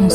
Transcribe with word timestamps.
Les 0.00 0.06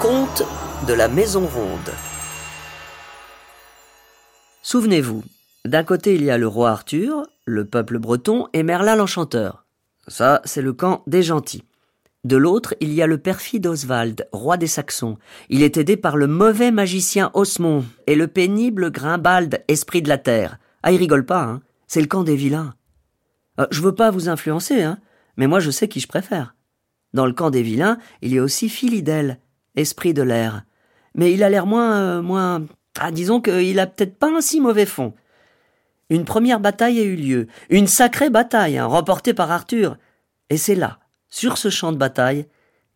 contes 0.00 0.42
de 0.88 0.94
la 0.94 1.08
Maison 1.08 1.46
Ronde. 1.46 1.92
Souvenez-vous, 4.62 5.22
d'un 5.66 5.84
côté 5.84 6.14
il 6.14 6.24
y 6.24 6.30
a 6.30 6.38
le 6.38 6.48
roi 6.48 6.70
Arthur, 6.70 7.26
le 7.44 7.66
peuple 7.66 7.98
breton 7.98 8.48
et 8.54 8.62
Merlin 8.62 8.96
l'enchanteur. 8.96 9.66
Ça, 10.08 10.40
c'est 10.46 10.62
le 10.62 10.72
camp 10.72 11.02
des 11.06 11.22
gentils. 11.22 11.64
De 12.26 12.36
l'autre, 12.36 12.74
il 12.80 12.92
y 12.92 13.02
a 13.02 13.06
le 13.06 13.18
perfide 13.18 13.68
Oswald, 13.68 14.26
roi 14.32 14.56
des 14.56 14.66
Saxons. 14.66 15.16
Il 15.48 15.62
est 15.62 15.76
aidé 15.76 15.96
par 15.96 16.16
le 16.16 16.26
mauvais 16.26 16.72
magicien 16.72 17.30
Osmond 17.34 17.84
et 18.08 18.16
le 18.16 18.26
pénible 18.26 18.90
Grimbald, 18.90 19.62
esprit 19.68 20.02
de 20.02 20.08
la 20.08 20.18
terre. 20.18 20.58
Ah, 20.82 20.90
il 20.90 20.96
rigole 20.96 21.24
pas, 21.24 21.44
hein. 21.44 21.62
C'est 21.86 22.00
le 22.00 22.08
camp 22.08 22.24
des 22.24 22.34
vilains. 22.34 22.74
Euh, 23.60 23.68
je 23.70 23.80
veux 23.80 23.94
pas 23.94 24.10
vous 24.10 24.28
influencer, 24.28 24.82
hein, 24.82 24.98
mais 25.36 25.46
moi 25.46 25.60
je 25.60 25.70
sais 25.70 25.86
qui 25.86 26.00
je 26.00 26.08
préfère. 26.08 26.56
Dans 27.14 27.26
le 27.26 27.32
camp 27.32 27.50
des 27.50 27.62
vilains, 27.62 27.96
il 28.22 28.34
y 28.34 28.40
a 28.40 28.42
aussi 28.42 28.68
Philidel, 28.68 29.38
esprit 29.76 30.12
de 30.12 30.22
l'air. 30.22 30.64
Mais 31.14 31.32
il 31.32 31.44
a 31.44 31.48
l'air 31.48 31.64
moins, 31.64 31.96
euh, 32.00 32.22
moins, 32.22 32.66
ah, 32.98 33.12
disons 33.12 33.40
qu'il 33.40 33.78
a 33.78 33.86
peut-être 33.86 34.18
pas 34.18 34.36
un 34.36 34.40
si 34.40 34.60
mauvais 34.60 34.86
fond. 34.86 35.14
Une 36.10 36.24
première 36.24 36.58
bataille 36.58 36.98
a 36.98 37.04
eu 37.04 37.14
lieu, 37.14 37.46
une 37.70 37.86
sacrée 37.86 38.30
bataille, 38.30 38.78
hein, 38.78 38.86
remportée 38.86 39.32
par 39.32 39.52
Arthur. 39.52 39.96
Et 40.50 40.56
c'est 40.56 40.74
là, 40.74 40.98
sur 41.36 41.58
ce 41.58 41.68
champ 41.68 41.92
de 41.92 41.98
bataille, 41.98 42.46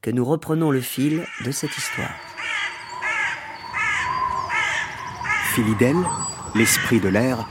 que 0.00 0.10
nous 0.10 0.24
reprenons 0.24 0.70
le 0.70 0.80
fil 0.80 1.26
de 1.44 1.50
cette 1.50 1.76
histoire. 1.76 2.08
Philidel, 5.52 5.96
l'esprit 6.54 7.00
de 7.00 7.10
l'air, 7.10 7.46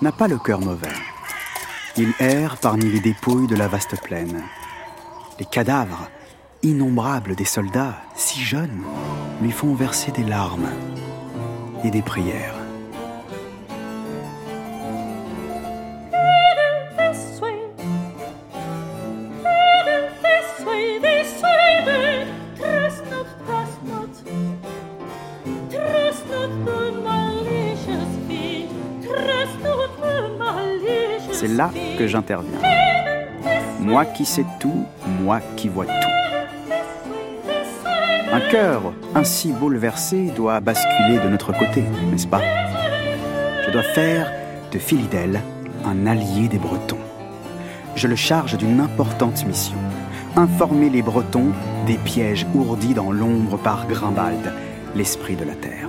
n'a 0.00 0.12
pas 0.12 0.28
le 0.28 0.38
cœur 0.38 0.60
mauvais. 0.60 0.94
Il 1.96 2.12
erre 2.20 2.56
parmi 2.58 2.84
les 2.84 3.00
dépouilles 3.00 3.48
de 3.48 3.56
la 3.56 3.66
vaste 3.66 4.00
plaine. 4.00 4.44
Les 5.40 5.44
cadavres, 5.44 6.08
innombrables 6.62 7.34
des 7.34 7.44
soldats, 7.44 7.96
si 8.14 8.40
jeunes, 8.40 8.84
lui 9.42 9.50
font 9.50 9.74
verser 9.74 10.12
des 10.12 10.22
larmes 10.22 10.70
et 11.82 11.90
des 11.90 12.02
prières. 12.02 12.57
C'est 31.40 31.46
là 31.46 31.70
que 31.96 32.08
j'interviens. 32.08 32.58
Moi 33.78 34.04
qui 34.06 34.24
sais 34.24 34.44
tout, 34.58 34.86
moi 35.22 35.38
qui 35.54 35.68
vois 35.68 35.84
tout. 35.84 35.92
Un 38.32 38.40
cœur 38.50 38.92
ainsi 39.14 39.52
bouleversé 39.52 40.32
doit 40.34 40.58
basculer 40.58 41.20
de 41.22 41.28
notre 41.28 41.56
côté, 41.56 41.84
n'est-ce 42.10 42.26
pas? 42.26 42.42
Je 43.64 43.70
dois 43.70 43.84
faire 43.84 44.32
de 44.72 44.80
Philidel 44.80 45.40
un 45.86 46.08
allié 46.08 46.48
des 46.48 46.58
Bretons. 46.58 46.98
Je 47.94 48.08
le 48.08 48.16
charge 48.16 48.56
d'une 48.56 48.80
importante 48.80 49.46
mission 49.46 49.78
informer 50.34 50.90
les 50.90 51.02
Bretons 51.02 51.52
des 51.86 51.98
pièges 51.98 52.48
ourdis 52.52 52.94
dans 52.94 53.12
l'ombre 53.12 53.58
par 53.58 53.86
Grimbald, 53.86 54.52
l'esprit 54.96 55.36
de 55.36 55.44
la 55.44 55.54
terre. 55.54 55.87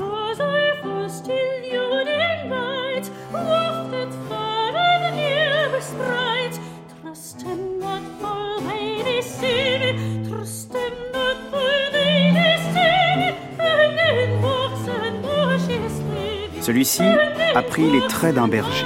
Celui-ci 16.70 17.02
a 17.56 17.64
pris 17.64 17.90
les 17.90 18.06
traits 18.08 18.36
d'un 18.36 18.48
berger, 18.48 18.86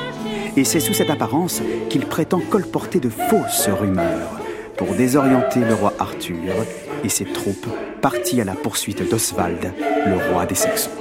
et 0.56 0.64
c'est 0.64 0.80
sous 0.80 0.94
cette 0.94 1.10
apparence 1.10 1.62
qu'il 1.90 2.06
prétend 2.06 2.40
colporter 2.40 3.02
de 3.02 3.10
fausses 3.10 3.68
rumeurs 3.68 4.40
pour 4.78 4.94
désorienter 4.96 5.60
le 5.60 5.74
roi 5.74 5.92
Arthur 6.00 6.54
et 7.04 7.10
ses 7.10 7.26
troupes 7.26 7.68
parties 8.02 8.40
à 8.40 8.46
la 8.46 8.54
poursuite 8.54 9.10
d'Oswald, 9.10 9.74
le 10.06 10.32
roi 10.32 10.46
des 10.46 10.56
Saxons. 10.56 10.92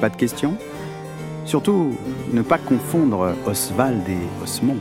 Pas 0.00 0.08
de 0.08 0.16
questions? 0.16 0.54
Surtout, 1.44 1.96
ne 2.32 2.42
pas 2.42 2.58
confondre 2.58 3.34
Oswald 3.46 4.08
et 4.08 4.42
Osmond. 4.42 4.78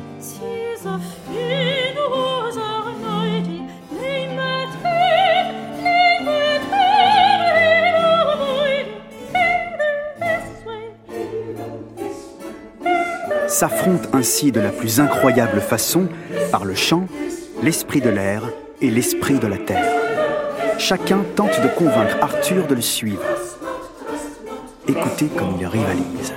S'affrontent 13.47 14.09
ainsi 14.13 14.51
de 14.51 14.59
la 14.59 14.69
plus 14.69 14.99
incroyable 14.99 15.61
façon 15.61 16.09
par 16.51 16.63
le 16.63 16.75
chant, 16.75 17.07
l'esprit 17.63 18.01
de 18.01 18.09
l'air 18.09 18.43
et 18.81 18.91
l'esprit 18.91 19.39
de 19.39 19.47
la 19.47 19.57
terre. 19.57 19.89
Chacun 20.77 21.23
tente 21.35 21.59
de 21.63 21.67
convaincre 21.69 22.17
Arthur 22.21 22.67
de 22.67 22.75
le 22.75 22.81
suivre. 22.81 23.23
Écoutez 24.87 25.27
comme 25.27 25.57
ils 25.59 25.67
rivalisent. 25.67 26.33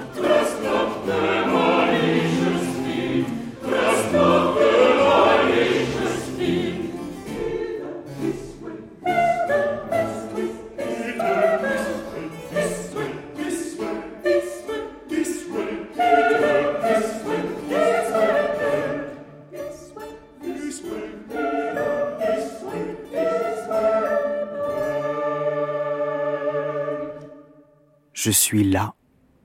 Je 28.23 28.31
suis 28.31 28.65
là, 28.65 28.93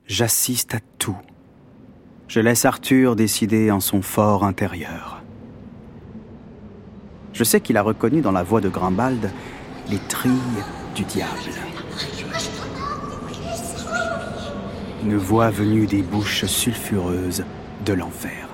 j'assiste 0.06 0.74
à 0.74 0.80
tout. 0.98 1.16
Je 2.28 2.40
laisse 2.40 2.66
Arthur 2.66 3.16
décider 3.16 3.70
en 3.70 3.80
son 3.80 4.02
fort 4.02 4.44
intérieur. 4.44 5.22
Je 7.32 7.42
sais 7.42 7.62
qu'il 7.62 7.78
a 7.78 7.82
reconnu 7.82 8.20
dans 8.20 8.32
la 8.32 8.42
voix 8.42 8.60
de 8.60 8.68
Grimbald 8.68 9.30
les 9.88 9.96
trilles 9.96 10.62
du 10.94 11.04
diable. 11.04 11.32
Une 15.02 15.16
voix 15.16 15.48
venue 15.48 15.86
des 15.86 16.02
bouches 16.02 16.44
sulfureuses 16.44 17.46
de 17.86 17.94
l'enfer. 17.94 18.45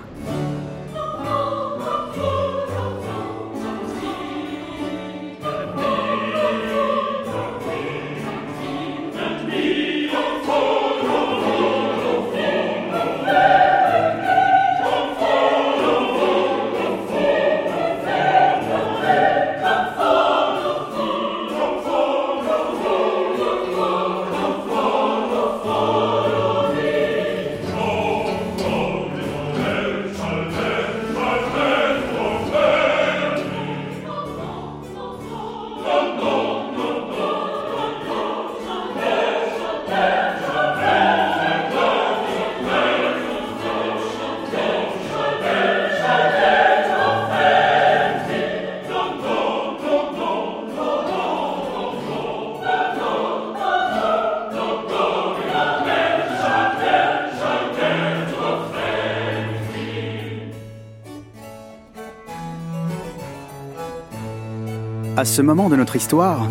À 65.14 65.26
ce 65.26 65.43
moment 65.43 65.69
de 65.69 65.76
notre 65.76 65.97
histoire, 65.97 66.49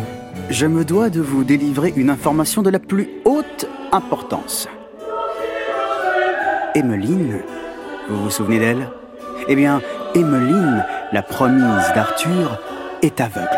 je 0.48 0.66
me 0.66 0.84
dois 0.84 1.10
de 1.10 1.20
vous 1.20 1.42
délivrer 1.42 1.92
une 1.96 2.10
information 2.10 2.62
de 2.62 2.70
la 2.70 2.78
plus 2.78 3.08
haute 3.24 3.66
importance. 3.90 4.68
Emmeline, 6.76 7.40
vous 8.08 8.22
vous 8.22 8.30
souvenez 8.30 8.60
d'elle? 8.60 8.88
Eh 9.48 9.56
bien, 9.56 9.82
Emmeline, 10.14 10.84
la 11.10 11.22
promise 11.22 11.92
d'Arthur, 11.96 12.60
est 13.02 13.20
aveugle. 13.20 13.48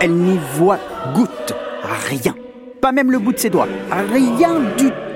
Elle 0.00 0.14
n'y 0.14 0.38
voit 0.54 0.78
goutte, 1.14 1.54
rien, 2.08 2.34
pas 2.80 2.92
même 2.92 3.12
le 3.12 3.18
bout 3.18 3.34
de 3.34 3.38
ses 3.38 3.50
doigts, 3.50 3.68
rien 3.90 4.60
du 4.78 4.86
tout. 4.86 5.07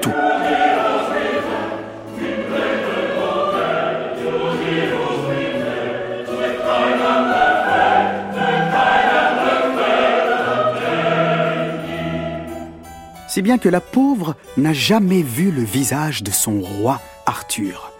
Si 13.32 13.40
bien 13.40 13.56
que 13.56 13.70
la 13.70 13.81
pauvre 13.81 14.37
n'a 14.58 14.75
jamais 14.75 15.23
vu 15.23 15.50
le 15.50 15.62
visage 15.62 16.23
de 16.23 16.31
son 16.31 16.61
roi 16.61 17.00
Arthur. 17.25 17.90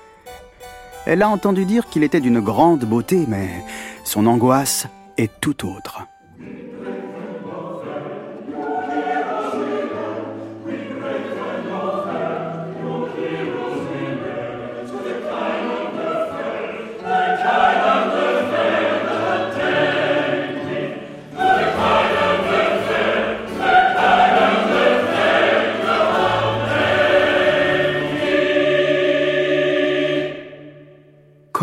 Elle 1.07 1.23
a 1.23 1.29
entendu 1.31 1.65
dire 1.65 1.89
qu'il 1.89 2.03
était 2.03 2.21
d'une 2.21 2.41
grande 2.41 2.85
beauté, 2.85 3.25
mais 3.27 3.49
son 4.05 4.27
angoisse 4.27 4.89
est 5.17 5.31
tout 5.41 5.67
autre. 5.67 6.07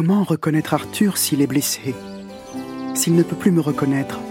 Comment 0.02 0.24
reconnaître 0.24 0.74
Arthur 0.74 1.18
s'il 1.18 1.42
est 1.42 1.48
blessé? 1.48 1.94
S'il 2.94 3.16
ne 3.16 3.22
peut 3.22 3.36
plus 3.36 3.52
me 3.52 3.60
reconnaître. 3.60 4.22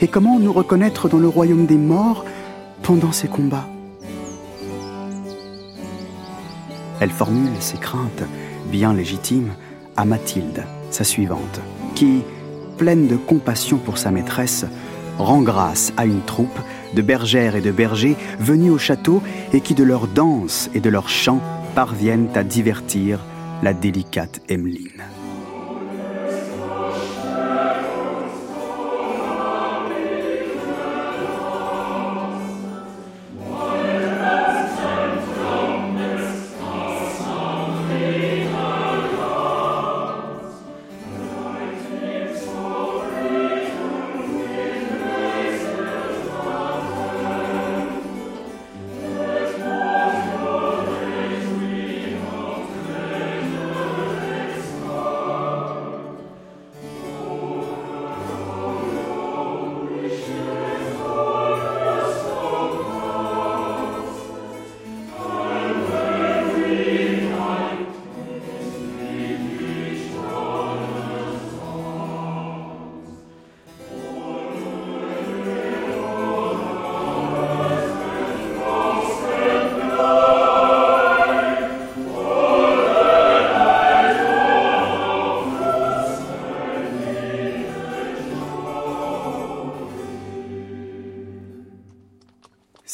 Et 0.00 0.06
comment 0.06 0.38
nous 0.38 0.52
reconnaître 0.52 1.08
dans 1.08 1.18
le 1.18 1.26
royaume 1.26 1.66
des 1.66 1.76
morts 1.76 2.24
pendant 2.84 3.10
ces 3.10 3.26
combats? 3.26 3.66
Elle 7.00 7.10
formule 7.10 7.50
ses 7.58 7.78
craintes, 7.78 8.22
bien 8.70 8.94
légitimes, 8.94 9.50
à 9.96 10.04
Mathilde, 10.04 10.62
sa 10.92 11.02
suivante, 11.02 11.60
qui, 11.96 12.22
pleine 12.76 13.08
de 13.08 13.16
compassion 13.16 13.78
pour 13.78 13.98
sa 13.98 14.12
maîtresse, 14.12 14.64
rend 15.18 15.42
grâce 15.42 15.92
à 15.96 16.06
une 16.06 16.22
troupe 16.22 16.60
de 16.94 17.02
bergères 17.02 17.56
et 17.56 17.62
de 17.62 17.72
bergers 17.72 18.16
venus 18.38 18.70
au 18.70 18.78
château 18.78 19.24
et 19.52 19.60
qui 19.60 19.74
de 19.74 19.82
leur 19.82 20.06
danse 20.06 20.70
et 20.72 20.78
de 20.78 20.88
leur 20.88 21.08
chant 21.08 21.40
parviennent 21.74 22.28
à 22.36 22.44
divertir 22.44 23.18
la 23.62 23.72
délicate 23.74 24.40
Emmeline. 24.48 25.02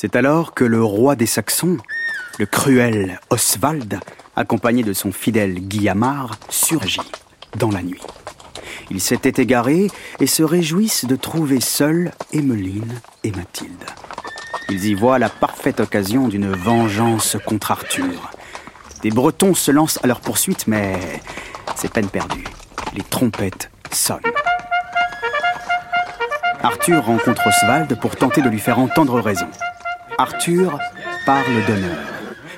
C'est 0.05 0.17
alors 0.17 0.53
que 0.53 0.65
le 0.65 0.85
roi 0.85 1.17
des 1.17 1.25
Saxons, 1.25 1.79
le 2.39 2.45
cruel 2.45 3.19
Oswald, 3.31 4.01
accompagné 4.37 4.83
de 4.83 4.93
son 4.93 5.13
fidèle 5.13 5.55
Guillamard, 5.61 6.37
surgit 6.51 7.01
dans 7.57 7.71
la 7.71 7.83
nuit. 7.83 8.03
Ils 8.91 9.01
s'étaient 9.01 9.41
égarés 9.41 9.87
et 10.21 10.27
se 10.27 10.43
réjouissent 10.43 11.07
de 11.07 11.17
trouver 11.17 11.59
seuls 11.61 12.13
Emmeline 12.35 13.01
et 13.23 13.31
Mathilde. 13.31 13.87
Ils 14.69 14.85
y 14.85 14.93
voient 14.93 15.19
la 15.19 15.31
parfaite 15.31 15.81
occasion 15.81 16.29
d'une 16.29 16.53
vengeance 16.53 17.39
contre 17.47 17.71
Arthur. 17.71 18.31
Des 19.01 19.11
Bretons 19.11 19.55
se 19.55 19.71
lancent 19.71 20.01
à 20.05 20.07
leur 20.07 20.21
poursuite, 20.21 20.67
mais 20.67 20.99
c'est 21.77 21.91
peine 21.91 22.11
perdue. 22.11 22.45
Les 22.95 23.05
trompettes 23.05 23.71
sonnent. 23.91 24.21
Arthur 26.63 27.07
rencontre 27.07 27.47
Oswald 27.47 27.99
pour 27.99 28.17
tenter 28.17 28.43
de 28.43 28.51
lui 28.51 28.61
faire 28.61 28.79
entendre 28.79 29.19
raison. 29.19 29.49
Arthur 30.19 30.79
parle 31.27 31.65
d'honneur, 31.67 31.99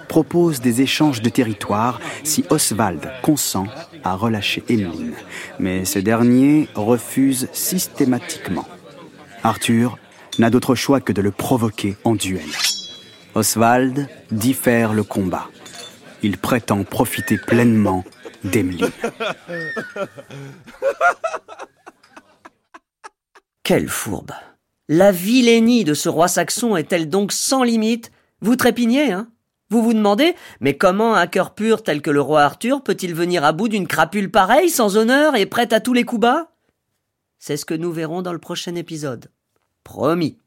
propose 0.09 0.61
des 0.61 0.83
échanges 0.83 1.23
de 1.23 1.29
territoire 1.29 2.01
si 2.23 2.45
Oswald 2.51 3.11
consent 3.23 3.67
à 4.05 4.15
relâcher 4.15 4.63
Emmeline, 4.69 5.15
mais 5.59 5.85
ce 5.85 5.99
dernier 5.99 6.69
refuse 6.75 7.49
systématiquement. 7.53 8.67
Arthur 9.43 9.99
n'a 10.39 10.51
d'autre 10.51 10.75
choix 10.75 11.01
que 11.01 11.13
de 11.13 11.23
le 11.23 11.31
provoquer 11.31 11.97
en 12.05 12.15
duel. 12.15 12.51
Oswald 13.35 14.09
diffère 14.31 14.93
le 14.93 15.03
combat. 15.03 15.49
Il 16.23 16.39
prétend 16.39 16.85
profiter 16.85 17.39
pleinement 17.39 18.05
d'Emmeline. 18.45 18.91
Quelle 23.63 23.89
fourbe 23.89 24.33
la 24.89 25.13
vilainie 25.13 25.85
de 25.85 25.95
ce 25.95 26.09
roi 26.09 26.29
saxon 26.29 26.77
est-elle 26.77 27.09
donc 27.09 27.33
sans 27.33 27.63
limite? 27.63 28.13
Vous 28.41 28.57
trépignez, 28.57 29.13
hein? 29.13 29.29
Vous 29.69 29.83
vous 29.83 29.95
demandez, 29.95 30.37
mais 30.61 30.77
comment 30.77 31.17
un 31.17 31.27
cœur 31.27 31.55
pur 31.55 31.83
tel 31.83 32.01
que 32.01 32.11
le 32.11 32.21
roi 32.21 32.43
Arthur 32.43 32.83
peut-il 32.83 33.15
venir 33.15 33.45
à 33.45 33.53
bout 33.53 33.69
d'une 33.69 33.89
crapule 33.89 34.31
pareille, 34.31 34.71
sans 34.71 34.97
honneur 34.97 35.35
et 35.35 35.47
prête 35.47 35.73
à 35.73 35.81
tous 35.81 35.93
les 35.93 36.05
coups 36.05 36.21
bas? 36.21 36.53
C'est 37.41 37.57
ce 37.57 37.65
que 37.65 37.75
nous 37.75 37.93
verrons 37.93 38.23
dans 38.23 38.33
le 38.33 38.39
prochain 38.39 38.77
épisode. 38.77 39.31
Promis. 39.83 40.39